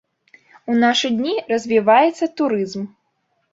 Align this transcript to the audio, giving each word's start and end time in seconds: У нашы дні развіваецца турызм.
У 0.71 0.77
нашы 0.83 1.11
дні 1.19 1.35
развіваецца 1.53 2.31
турызм. 2.43 2.91